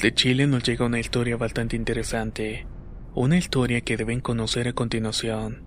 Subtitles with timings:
[0.00, 2.66] Desde Chile nos llega una historia bastante interesante,
[3.14, 5.62] una historia que deben conocer a continuación.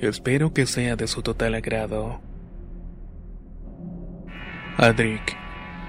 [0.00, 2.20] Espero que sea de su total agrado.
[4.76, 5.36] Adric,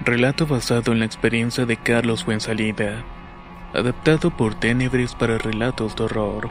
[0.04, 3.04] relato basado en la experiencia de Carlos Fuensalida,
[3.72, 6.50] adaptado por Tenebris para relatos de horror.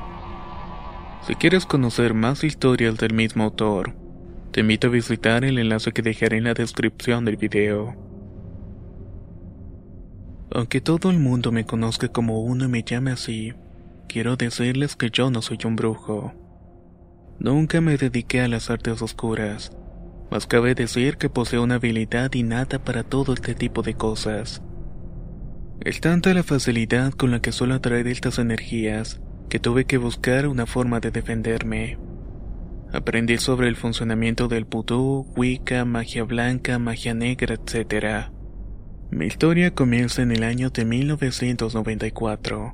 [1.28, 3.94] Si quieres conocer más historias del mismo autor,
[4.54, 8.11] te invito a visitar el enlace que dejaré en la descripción del video.
[10.54, 13.54] Aunque todo el mundo me conozca como uno y me llame así,
[14.10, 16.34] quiero decirles que yo no soy un brujo.
[17.40, 19.72] Nunca me dediqué a las artes oscuras,
[20.30, 24.62] mas cabe decir que poseo una habilidad innata para todo este tipo de cosas.
[25.80, 30.48] Es tanta la facilidad con la que suelo atraer estas energías que tuve que buscar
[30.48, 31.98] una forma de defenderme.
[32.92, 38.32] Aprendí sobre el funcionamiento del vudú, wicca, magia blanca, magia negra, etc.
[39.12, 42.74] Mi historia comienza en el año de 1994.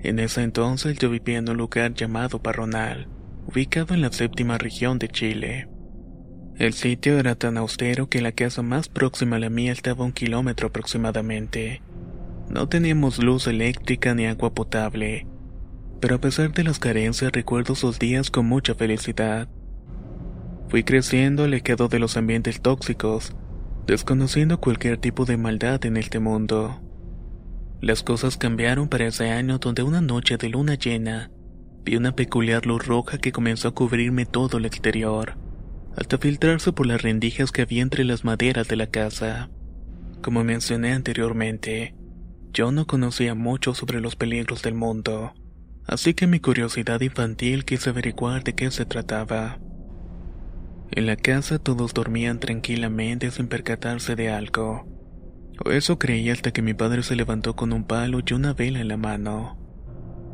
[0.00, 3.08] En ese entonces yo vivía en un lugar llamado Parronal,
[3.46, 5.68] ubicado en la séptima región de Chile.
[6.56, 10.06] El sitio era tan austero que la casa más próxima a la mía estaba a
[10.06, 11.82] un kilómetro aproximadamente.
[12.48, 15.26] No teníamos luz eléctrica ni agua potable,
[16.00, 19.46] pero a pesar de las carencias recuerdo esos días con mucha felicidad.
[20.70, 23.36] Fui creciendo alejado de los ambientes tóxicos,
[23.86, 26.80] desconociendo cualquier tipo de maldad en este mundo.
[27.80, 31.30] Las cosas cambiaron para ese año donde una noche de luna llena
[31.84, 35.38] vi una peculiar luz roja que comenzó a cubrirme todo el exterior,
[35.96, 39.50] hasta filtrarse por las rendijas que había entre las maderas de la casa.
[40.20, 41.94] Como mencioné anteriormente,
[42.52, 45.32] yo no conocía mucho sobre los peligros del mundo,
[45.86, 49.60] así que mi curiosidad infantil quise averiguar de qué se trataba.
[50.90, 54.86] En la casa todos dormían tranquilamente sin percatarse de algo.
[55.64, 58.88] Eso creí hasta que mi padre se levantó con un palo y una vela en
[58.88, 59.58] la mano.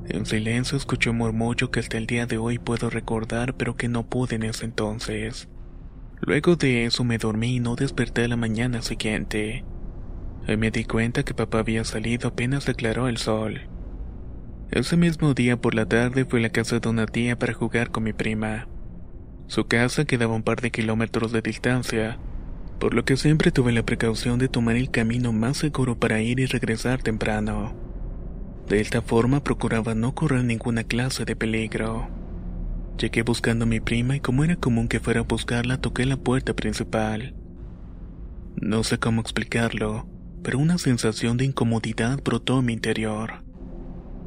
[0.08, 3.88] En silencio escuché un murmullo que hasta el día de hoy puedo recordar pero que
[3.88, 5.48] no pude en ese entonces.
[6.20, 9.64] Luego de eso me dormí y no desperté a la mañana siguiente.
[10.46, 13.68] Ahí me di cuenta que papá había salido apenas declaró el sol.
[14.70, 17.90] Ese mismo día por la tarde fui a la casa de una tía para jugar
[17.90, 18.68] con mi prima.
[19.46, 22.18] Su casa quedaba un par de kilómetros de distancia,
[22.78, 26.40] por lo que siempre tuve la precaución de tomar el camino más seguro para ir
[26.40, 27.74] y regresar temprano.
[28.68, 32.08] De esta forma procuraba no correr ninguna clase de peligro.
[32.98, 36.16] Llegué buscando a mi prima y como era común que fuera a buscarla, toqué la
[36.16, 37.34] puerta principal.
[38.56, 40.06] No sé cómo explicarlo,
[40.42, 43.44] pero una sensación de incomodidad brotó en mi interior.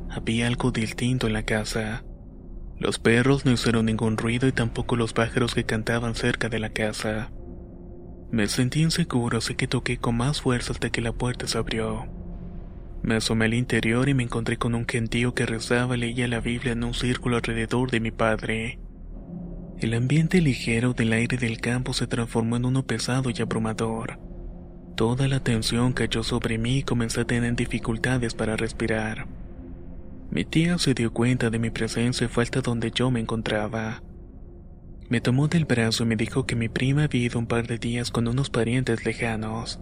[0.09, 2.03] Había algo distinto en la casa.
[2.77, 6.69] Los perros no hicieron ningún ruido y tampoco los pájaros que cantaban cerca de la
[6.69, 7.31] casa.
[8.31, 12.05] Me sentí inseguro así que toqué con más fuerza hasta que la puerta se abrió.
[13.01, 16.41] Me asomé al interior y me encontré con un gentío que rezaba y leía la
[16.41, 18.79] Biblia en un círculo alrededor de mi padre.
[19.79, 24.19] El ambiente ligero del aire del campo se transformó en uno pesado y abrumador.
[24.95, 29.27] Toda la tensión cayó sobre mí y comencé a tener dificultades para respirar.
[30.35, 34.03] Mi tía se dio cuenta de mi presencia y fue donde yo me encontraba.
[35.07, 37.77] Me tomó del brazo y me dijo que mi prima había ido un par de
[37.77, 39.79] días con unos parientes lejanos.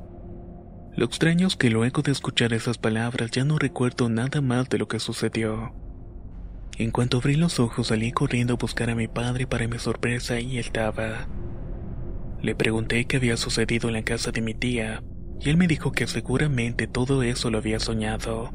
[0.95, 4.77] Lo extraño es que luego de escuchar esas palabras ya no recuerdo nada más de
[4.77, 5.73] lo que sucedió.
[6.77, 10.35] En cuanto abrí los ojos salí corriendo a buscar a mi padre para mi sorpresa
[10.35, 11.27] ahí estaba.
[12.43, 15.01] Le pregunté qué había sucedido en la casa de mi tía
[15.39, 18.51] y él me dijo que seguramente todo eso lo había soñado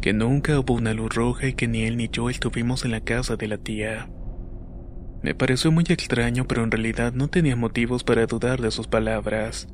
[0.00, 3.00] que nunca hubo una luz roja y que ni él ni yo estuvimos en la
[3.00, 4.08] casa de la tía.
[5.22, 9.68] Me pareció muy extraño, pero en realidad no tenía motivos para dudar de sus palabras.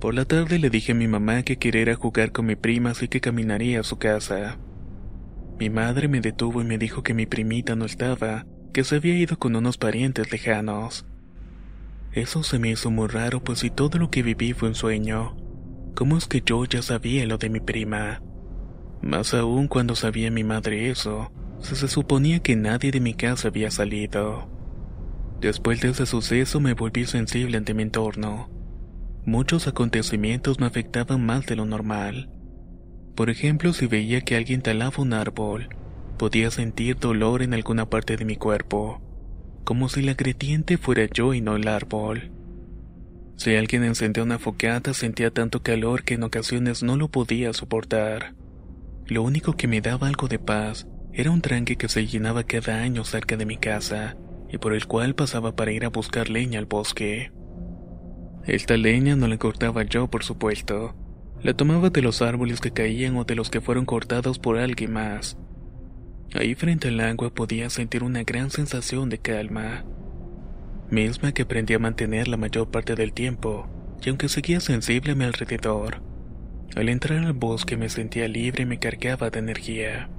[0.00, 3.08] Por la tarde le dije a mi mamá que quería jugar con mi prima así
[3.08, 4.58] que caminaría a su casa.
[5.58, 9.16] Mi madre me detuvo y me dijo que mi primita no estaba, que se había
[9.16, 11.06] ido con unos parientes lejanos.
[12.12, 15.36] Eso se me hizo muy raro, pues si todo lo que viví fue un sueño,
[15.94, 18.22] ¿cómo es que yo ya sabía lo de mi prima?
[19.02, 23.48] Más aún cuando sabía mi madre eso, se, se suponía que nadie de mi casa
[23.48, 24.48] había salido.
[25.40, 28.50] Después de ese suceso me volví sensible ante mi entorno.
[29.24, 32.30] Muchos acontecimientos me afectaban más de lo normal.
[33.14, 35.68] Por ejemplo, si veía que alguien talaba un árbol,
[36.18, 39.00] podía sentir dolor en alguna parte de mi cuerpo,
[39.64, 42.30] como si la gretiente fuera yo y no el árbol.
[43.36, 48.34] Si alguien encendía una foqueta sentía tanto calor que en ocasiones no lo podía soportar.
[49.10, 52.80] Lo único que me daba algo de paz era un tranque que se llenaba cada
[52.80, 54.16] año cerca de mi casa
[54.48, 57.32] y por el cual pasaba para ir a buscar leña al bosque.
[58.46, 60.94] Esta leña no la cortaba yo, por supuesto.
[61.42, 64.92] La tomaba de los árboles que caían o de los que fueron cortados por alguien
[64.92, 65.36] más.
[66.32, 69.84] Ahí frente al agua podía sentir una gran sensación de calma,
[70.88, 73.68] misma que aprendí a mantener la mayor parte del tiempo,
[74.04, 76.09] y aunque seguía sensible a mi alrededor,
[76.76, 80.10] al entrar al bosque me sentía libre y me cargaba de energía.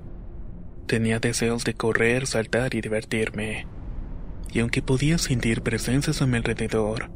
[0.87, 3.65] Tenía deseos de correr, saltar y divertirme
[4.53, 7.09] y aunque podía sentir presencias a mi alrededor,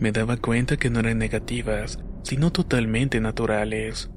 [0.00, 4.10] me daba cuenta que no eran negativas, sino totalmente naturales.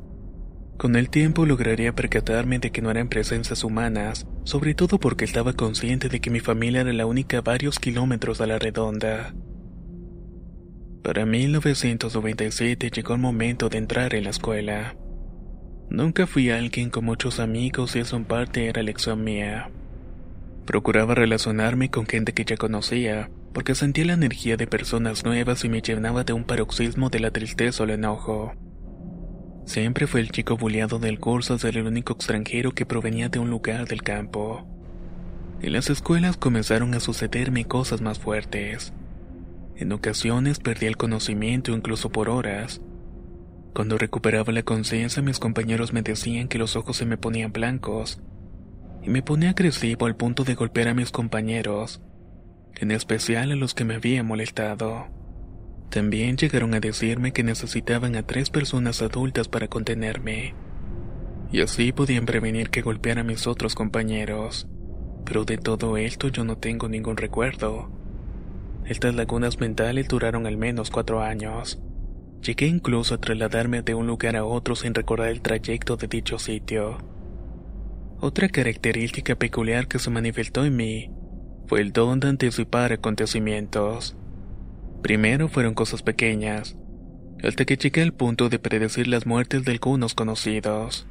[0.77, 5.53] Con el tiempo lograría percatarme de que no eran presencias humanas, sobre todo porque estaba
[5.53, 9.33] consciente de que mi familia era la única a varios kilómetros a la redonda.
[11.03, 14.95] Para 1997 llegó el momento de entrar en la escuela.
[15.89, 19.71] Nunca fui alguien con muchos amigos y eso en parte era lección mía.
[20.65, 25.69] Procuraba relacionarme con gente que ya conocía, porque sentía la energía de personas nuevas y
[25.69, 28.53] me llenaba de un paroxismo de la tristeza o el enojo.
[29.65, 33.49] Siempre fue el chico bulleado del curso ser el único extranjero que provenía de un
[33.49, 34.67] lugar del campo.
[35.61, 38.93] En las escuelas comenzaron a sucederme cosas más fuertes.
[39.79, 42.81] En ocasiones perdí el conocimiento incluso por horas.
[43.73, 48.21] Cuando recuperaba la conciencia mis compañeros me decían que los ojos se me ponían blancos
[49.01, 52.01] y me ponía agresivo al punto de golpear a mis compañeros,
[52.75, 55.07] en especial a los que me habían molestado.
[55.89, 60.55] También llegaron a decirme que necesitaban a tres personas adultas para contenerme,
[61.53, 64.67] y así podían prevenir que golpeara a mis otros compañeros.
[65.23, 67.98] Pero de todo esto yo no tengo ningún recuerdo.
[68.89, 71.79] Estas lagunas mentales duraron al menos cuatro años.
[72.41, 76.39] Llegué incluso a trasladarme de un lugar a otro sin recordar el trayecto de dicho
[76.39, 76.97] sitio.
[78.19, 81.11] Otra característica peculiar que se manifestó en mí
[81.67, 84.17] fue el don de anticipar acontecimientos.
[85.03, 86.75] Primero fueron cosas pequeñas,
[87.43, 91.05] hasta que llegué al punto de predecir las muertes de algunos conocidos.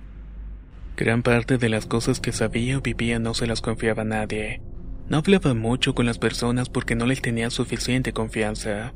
[0.96, 4.60] Gran parte de las cosas que sabía o vivía no se las confiaba a nadie.
[5.08, 8.92] No hablaba mucho con las personas porque no les tenía suficiente confianza.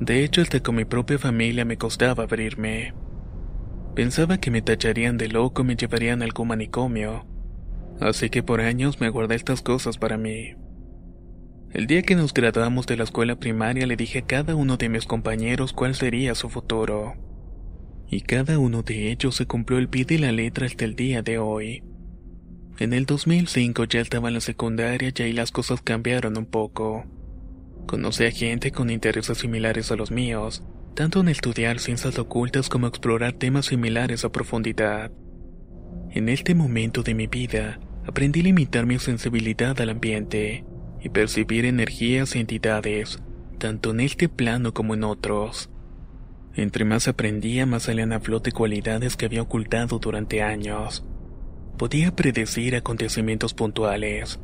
[0.00, 2.94] De hecho, hasta con mi propia familia me costaba abrirme.
[3.94, 7.26] Pensaba que me tacharían de loco y me llevarían a algún manicomio.
[8.00, 10.54] Así que por años me guardé estas cosas para mí.
[11.72, 14.88] El día que nos graduamos de la escuela primaria le dije a cada uno de
[14.88, 17.14] mis compañeros cuál sería su futuro.
[18.10, 21.22] Y cada uno de ellos se cumplió el pie de la letra hasta el día
[21.22, 21.82] de hoy.
[22.80, 27.04] En el 2005 ya estaba en la secundaria y ahí las cosas cambiaron un poco.
[27.88, 30.62] Conocí a gente con intereses similares a los míos,
[30.94, 35.10] tanto en estudiar ciencias ocultas como explorar temas similares a profundidad.
[36.10, 40.64] En este momento de mi vida, aprendí a limitar mi sensibilidad al ambiente
[41.02, 43.18] y percibir energías y entidades,
[43.58, 45.68] tanto en este plano como en otros.
[46.54, 51.04] Entre más aprendía, más salían a flote cualidades que había ocultado durante años.
[51.78, 54.40] Podía predecir acontecimientos puntuales.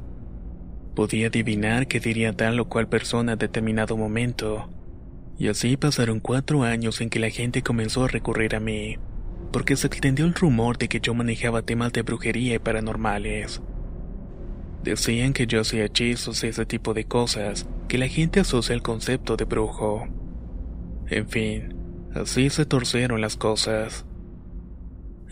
[0.95, 4.71] Podía adivinar qué diría tal o cual persona a determinado momento,
[5.37, 8.99] y así pasaron cuatro años en que la gente comenzó a recurrir a mí,
[9.50, 13.61] porque se extendió el rumor de que yo manejaba temas de brujería y paranormales.
[14.85, 18.83] Decían que yo hacía hechizos y ese tipo de cosas que la gente asocia al
[18.83, 20.07] concepto de brujo.
[21.09, 21.75] En fin,
[22.14, 24.07] así se torcieron las cosas.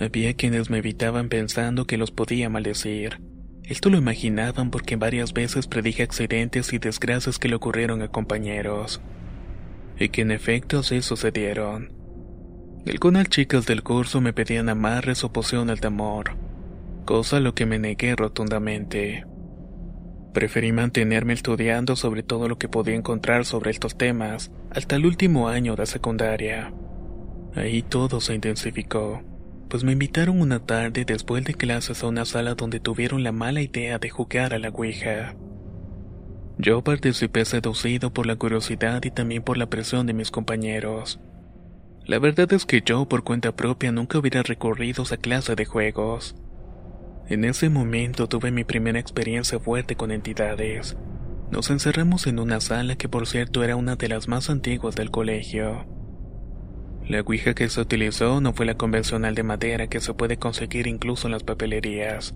[0.03, 3.21] Había quienes me evitaban pensando que los podía maldecir.
[3.63, 9.01] Esto lo imaginaban porque varias veces predije accidentes y desgracias que le ocurrieron a compañeros
[9.97, 11.93] y que en efecto sí sucedieron.
[12.85, 16.33] Algunas chicas del curso me pedían amarres o poción al temor,
[17.05, 19.25] cosa a lo que me negué rotundamente.
[20.35, 25.49] Preferí mantenerme estudiando sobre todo lo que podía encontrar sobre estos temas hasta el último
[25.49, 26.75] año de secundaria.
[27.55, 29.23] Ahí todo se intensificó,
[29.73, 33.63] pues me invitaron una tarde después de clases a una sala donde tuvieron la mala
[33.63, 35.35] idea de jugar a la Ouija.
[36.59, 41.21] Yo participé seducido por la curiosidad y también por la presión de mis compañeros.
[42.05, 45.65] La verdad es que yo por cuenta propia nunca hubiera recurrido a esa clase de
[45.65, 46.35] juegos.
[47.31, 50.99] En ese momento tuve mi primera experiencia fuerte con entidades.
[51.51, 55.11] Nos encerramos en una sala que por cierto era una de las más antiguas del
[55.11, 56.02] colegio.
[57.09, 60.87] La ouija que se utilizó no fue la convencional de madera que se puede conseguir
[60.87, 62.35] incluso en las papelerías.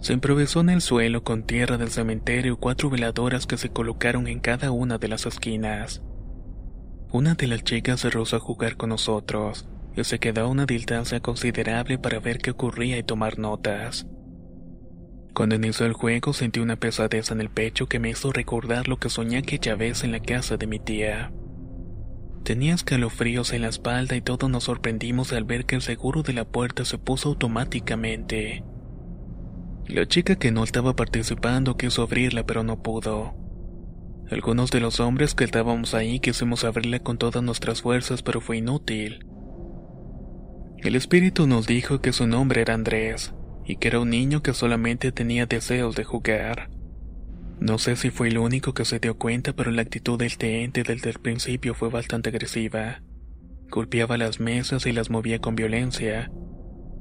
[0.00, 4.26] Se improvisó en el suelo con tierra del cementerio y cuatro veladoras que se colocaron
[4.28, 6.02] en cada una de las esquinas.
[7.10, 10.66] Una de las chicas se rehusó a jugar con nosotros y se quedó a una
[10.66, 14.06] distancia considerable para ver qué ocurría y tomar notas.
[15.34, 18.98] Cuando inició el juego sentí una pesadez en el pecho que me hizo recordar lo
[18.98, 21.32] que soñé aquella vez en la casa de mi tía.
[22.48, 26.32] Tenía escalofríos en la espalda y todos nos sorprendimos al ver que el seguro de
[26.32, 28.64] la puerta se puso automáticamente.
[29.86, 33.34] La chica que no estaba participando quiso abrirla pero no pudo.
[34.30, 38.56] Algunos de los hombres que estábamos ahí quisimos abrirla con todas nuestras fuerzas pero fue
[38.56, 39.26] inútil.
[40.78, 43.34] El espíritu nos dijo que su nombre era Andrés,
[43.66, 46.70] y que era un niño que solamente tenía deseos de jugar.
[47.60, 50.84] No sé si fue el único que se dio cuenta, pero la actitud del ente
[50.84, 53.02] desde el principio fue bastante agresiva.
[53.68, 56.30] Golpeaba las mesas y las movía con violencia.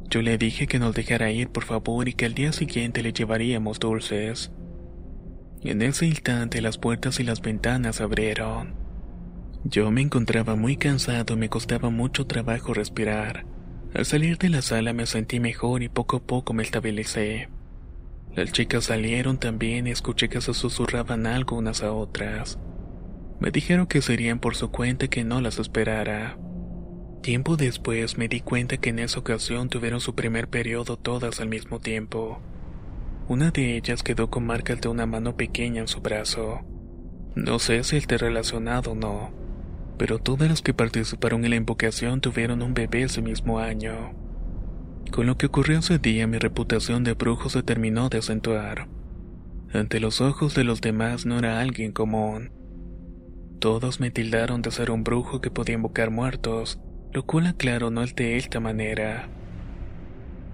[0.10, 3.14] Yo le dije que nos dejara ir, por favor, y que al día siguiente le
[3.14, 4.52] llevaríamos dulces.
[5.62, 8.76] En ese instante las puertas y las ventanas abrieron.
[9.64, 13.46] Yo me encontraba muy cansado y me costaba mucho trabajo respirar.
[13.94, 17.50] Al salir de la sala me sentí mejor y poco a poco me estabilicé.
[18.36, 22.60] Las chicas salieron también y escuché que se susurraban algo unas a otras.
[23.40, 26.38] Me dijeron que serían por su cuenta que no las esperara.
[27.22, 31.50] Tiempo después me di cuenta que en esa ocasión tuvieron su primer periodo todas al
[31.50, 32.40] mismo tiempo.
[33.28, 36.62] Una de ellas quedó con marcas de una mano pequeña en su brazo.
[37.36, 39.32] No sé si esté relacionado o no,
[39.98, 44.27] pero todas las que participaron en la invocación tuvieron un bebé ese mismo año.
[45.12, 48.88] Con lo que ocurrió ese día mi reputación de brujo se terminó de acentuar.
[49.74, 52.52] Ante los ojos de los demás no era alguien común.
[53.60, 56.80] Todos me tildaron de ser un brujo que podía invocar muertos,
[57.12, 59.30] lo cual aclaro no es de esta manera.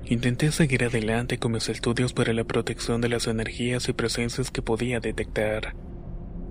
[0.06, 4.62] Intenté seguir adelante con mis estudios para la protección de las energías y presencias que
[4.62, 5.76] podía detectar,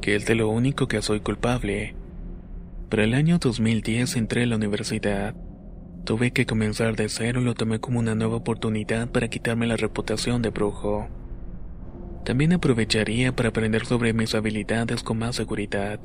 [0.00, 1.94] que es de lo único que soy culpable,
[2.92, 5.34] para el año 2010 entré a la universidad.
[6.04, 9.76] Tuve que comenzar de cero y lo tomé como una nueva oportunidad para quitarme la
[9.76, 11.08] reputación de brujo.
[12.24, 16.00] También aprovecharía para aprender sobre mis habilidades con más seguridad,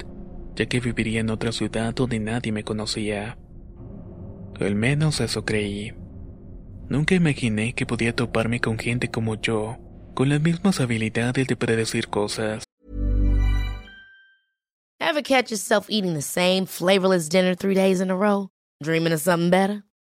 [0.56, 3.40] ya que viviría en otra ciudad donde nadie me conocía.
[4.60, 5.94] Al menos eso creí.
[6.90, 9.78] Nunca imaginé que podía toparme con gente como yo,
[10.14, 12.64] con las mismas habilidades de predecir cosas.
[15.00, 18.50] Ever catch yourself eating the same flavorless dinner three days in a row?
[18.84, 19.87] Dreaming of something better?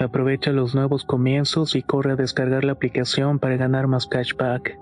[0.00, 4.78] Aprovecha los nuevos comienzos y corre a descargar la aplicación para ganar más cashback.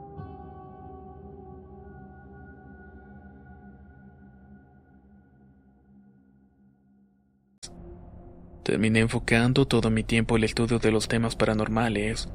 [8.63, 12.29] Terminé enfocando todo mi tiempo en el estudio de los temas paranormales.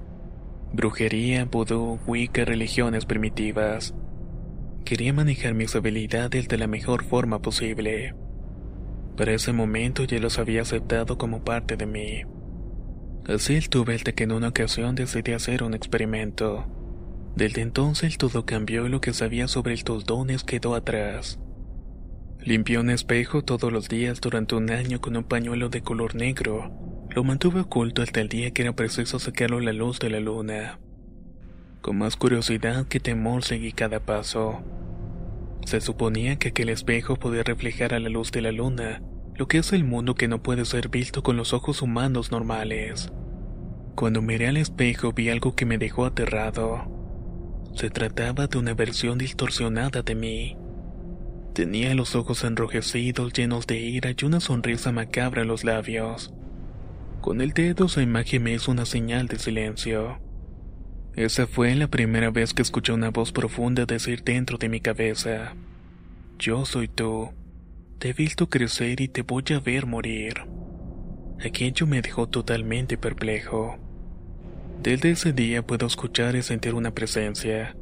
[0.73, 3.95] Brujería, vudú, wicca, religiones primitivas.
[4.83, 8.13] Quería manejar mis habilidades de la mejor forma posible.
[9.15, 12.32] Para ese momento ya los había aceptado como parte de mí.
[13.27, 16.65] Así tuve el que en una ocasión decidí hacer un experimento.
[17.35, 21.39] Desde entonces todo cambió y lo que sabía sobre estos dones quedó atrás.
[22.41, 26.69] Limpié un espejo todos los días durante un año con un pañuelo de color negro.
[27.11, 30.19] Lo mantuve oculto hasta el día que era preciso sacarlo a la luz de la
[30.19, 30.79] luna.
[31.81, 34.61] Con más curiosidad que temor seguí cada paso.
[35.65, 39.01] Se suponía que aquel espejo podía reflejar a la luz de la luna
[39.35, 43.11] lo que es el mundo que no puede ser visto con los ojos humanos normales.
[43.95, 46.91] Cuando miré al espejo vi algo que me dejó aterrado.
[47.75, 50.57] Se trataba de una versión distorsionada de mí.
[51.53, 56.33] Tenía los ojos enrojecidos, llenos de ira y una sonrisa macabra en los labios.
[57.21, 60.19] Con el dedo su imagen me hizo una señal de silencio.
[61.15, 65.55] Esa fue la primera vez que escuché una voz profunda decir dentro de mi cabeza,
[66.39, 67.29] Yo soy tú.
[68.03, 70.33] Te he visto crecer y te voy a ver morir.
[71.39, 73.77] Aquello me dejó totalmente perplejo.
[74.81, 77.77] Desde ese día puedo escuchar y sentir una presencia,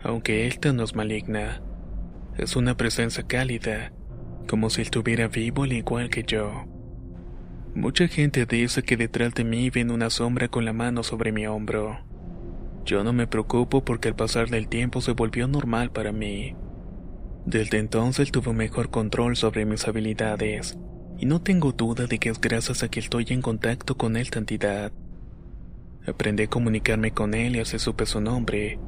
[0.00, 1.60] aunque esta no es maligna.
[2.38, 3.92] Es una presencia cálida,
[4.48, 6.66] como si estuviera vivo al igual que yo.
[7.74, 11.48] Mucha gente dice que detrás de mí ven una sombra con la mano sobre mi
[11.48, 11.98] hombro.
[12.84, 16.54] Yo no me preocupo porque al pasar del tiempo se volvió normal para mí.
[17.46, 20.78] Desde entonces tuve mejor control sobre mis habilidades,
[21.18, 24.38] y no tengo duda de que es gracias a que estoy en contacto con esta
[24.38, 24.92] entidad.
[26.06, 28.78] Aprendí a comunicarme con él y así supe su nombre.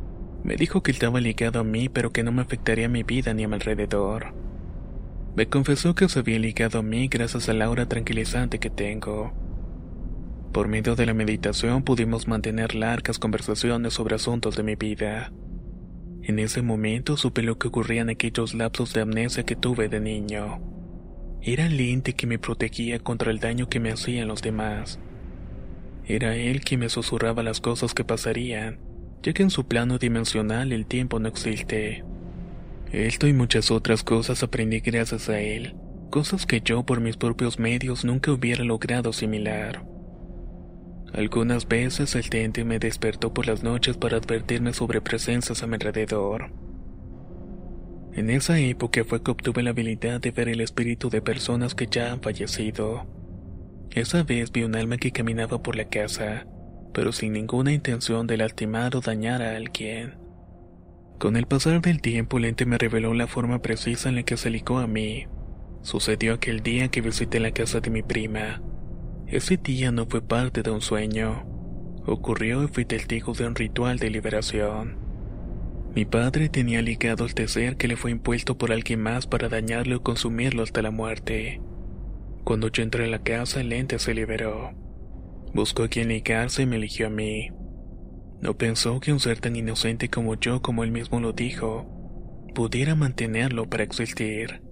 [0.42, 3.45] Me dijo que estaba ligado a mí pero que no me afectaría mi vida ni
[3.45, 4.35] a mi alrededor.
[5.35, 9.33] Me confesó que se había ligado a mí gracias al aura tranquilizante que tengo.
[10.53, 15.31] Por medio de la meditación pudimos mantener largas conversaciones sobre asuntos de mi vida.
[16.29, 20.01] En ese momento supe lo que ocurría en aquellos lapsos de amnesia que tuve de
[20.01, 20.61] niño.
[21.41, 24.99] Era el ente que me protegía contra el daño que me hacían los demás.
[26.05, 28.81] Era él quien me susurraba las cosas que pasarían,
[29.23, 32.03] ya que en su plano dimensional el tiempo no existe.
[32.91, 35.77] Esto y muchas otras cosas aprendí gracias a él,
[36.11, 39.85] cosas que yo por mis propios medios nunca hubiera logrado asimilar.
[41.16, 45.74] Algunas veces el tente me despertó por las noches para advertirme sobre presencias a mi
[45.74, 46.50] alrededor.
[48.12, 51.87] En esa época fue que obtuve la habilidad de ver el espíritu de personas que
[51.87, 53.07] ya han fallecido.
[53.92, 56.46] Esa vez vi un alma que caminaba por la casa,
[56.92, 60.18] pero sin ninguna intención de lastimar o dañar a alguien.
[61.18, 64.37] Con el pasar del tiempo, el ente me reveló la forma precisa en la que
[64.37, 65.26] se ligó a mí.
[65.81, 68.61] Sucedió aquel día que visité la casa de mi prima.
[69.29, 71.45] Ese día no fue parte de un sueño.
[72.07, 74.99] Ocurrió y fui testigo de un ritual de liberación.
[75.97, 79.97] Mi padre tenía ligado el tecer que le fue impuesto por alguien más para dañarlo
[79.97, 81.61] o consumirlo hasta la muerte.
[82.45, 84.71] Cuando yo entré a la casa, el ente se liberó.
[85.53, 87.51] Buscó a quien ligarse y me eligió a mí.
[88.41, 91.85] No pensó que un ser tan inocente como yo, como él mismo lo dijo,
[92.55, 94.65] pudiera mantenerlo para existir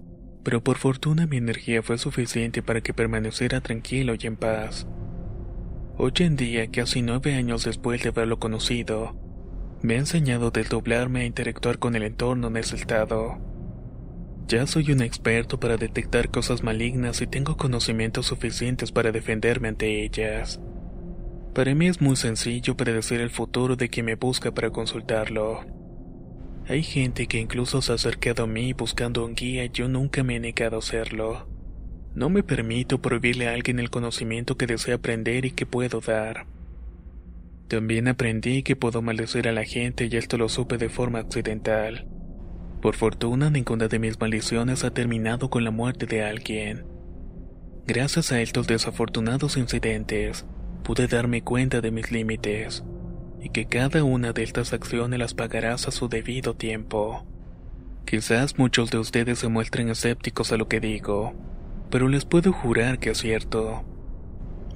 [0.44, 4.86] pero por fortuna mi energía fue suficiente para que permaneciera tranquilo y en paz.
[5.96, 9.16] Hoy en día, casi nueve años después de haberlo conocido,
[9.82, 13.38] me ha enseñado a desdoblarme a interactuar con el entorno en ese estado.
[14.46, 20.04] Ya soy un experto para detectar cosas malignas y tengo conocimientos suficientes para defenderme ante
[20.04, 20.60] ellas.
[21.54, 25.83] Para mí es muy sencillo predecir el futuro de quien me busca para consultarlo.
[26.66, 30.22] Hay gente que incluso se ha acercado a mí buscando un guía y yo nunca
[30.22, 31.46] me he negado a hacerlo.
[32.14, 36.46] No me permito prohibirle a alguien el conocimiento que desea aprender y que puedo dar.
[37.68, 42.06] También aprendí que puedo maldecir a la gente y esto lo supe de forma accidental.
[42.80, 46.86] Por fortuna, ninguna de mis maldiciones ha terminado con la muerte de alguien.
[47.86, 50.46] Gracias a estos desafortunados incidentes,
[50.82, 52.84] pude darme cuenta de mis límites
[53.44, 57.26] y que cada una de estas acciones las pagarás a su debido tiempo.
[58.06, 61.34] Quizás muchos de ustedes se muestren escépticos a lo que digo,
[61.90, 63.84] pero les puedo jurar que es cierto.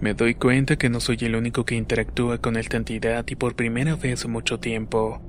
[0.03, 3.57] Me doy cuenta que no soy el único que interactúa con esta entidad y por
[3.57, 5.23] primera vez en mucho tiempo.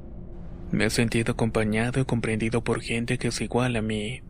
[0.72, 4.22] Me he sentido acompañado y comprendido por gente que es igual a mí.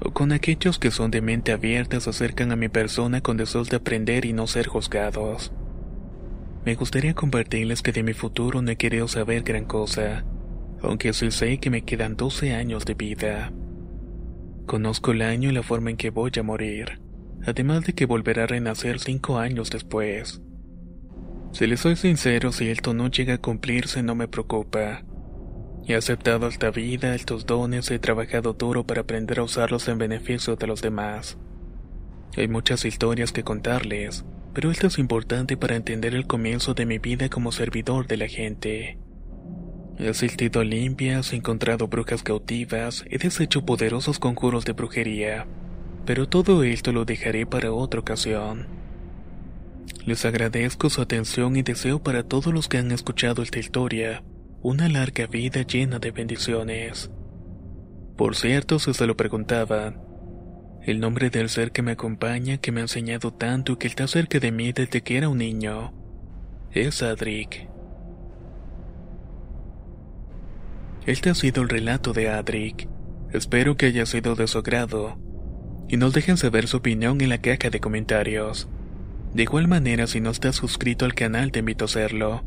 [0.00, 3.68] O con aquellos que son de mente abierta se acercan a mi persona con deseos
[3.68, 5.52] de aprender y no ser juzgados.
[6.66, 10.24] Me gustaría compartirles que de mi futuro no he querido saber gran cosa,
[10.82, 13.52] aunque sí sé que me quedan 12 años de vida.
[14.66, 17.00] Conozco el año y la forma en que voy a morir,
[17.46, 20.42] además de que volverá a renacer 5 años después.
[21.52, 25.04] Si les soy sincero, si esto no llega a cumplirse no me preocupa.
[25.86, 30.56] He aceptado esta vida, estos dones, he trabajado duro para aprender a usarlos en beneficio
[30.56, 31.38] de los demás.
[32.36, 34.24] Hay muchas historias que contarles,
[34.56, 38.26] pero esto es importante para entender el comienzo de mi vida como servidor de la
[38.26, 38.96] gente.
[39.98, 45.46] He asistido a limpias, he encontrado brujas cautivas, he deshecho poderosos conjuros de brujería,
[46.06, 48.66] pero todo esto lo dejaré para otra ocasión.
[50.06, 54.24] Les agradezco su atención y deseo para todos los que han escuchado esta historia
[54.62, 57.10] una larga vida llena de bendiciones.
[58.16, 60.05] Por cierto, si se lo preguntaban,
[60.86, 64.06] el nombre del ser que me acompaña, que me ha enseñado tanto y que está
[64.06, 65.92] cerca de mí desde que era un niño,
[66.72, 67.68] es Adric.
[71.04, 72.88] Este ha sido el relato de Adric.
[73.32, 75.18] Espero que haya sido de su agrado.
[75.88, 78.68] Y nos dejen saber su opinión en la caja de comentarios.
[79.34, 82.42] De igual manera, si no estás suscrito al canal, te invito a hacerlo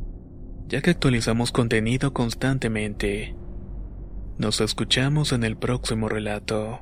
[0.69, 3.35] ya que actualizamos contenido constantemente.
[4.37, 6.81] Nos escuchamos en el próximo relato.